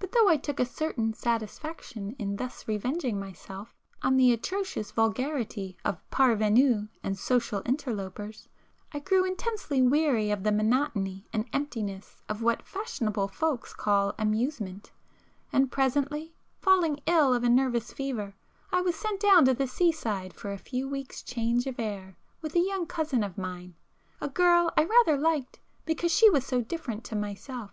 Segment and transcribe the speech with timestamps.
[0.00, 5.76] But though I took a certain satisfaction in thus revenging myself on the atrocious vulgarity
[5.84, 8.48] of parvenus and social interlopers,
[8.90, 14.90] I grew intensely weary of the monotony and emptiness of what fashionable folks call 'amusement,'
[15.52, 19.54] and presently falling ill of a nervous [p 412] fever, I was sent down to
[19.54, 23.76] the seaside for a few weeks' change of air with a young cousin of mine,
[24.20, 27.70] a girl I rather liked because she was so different to myself.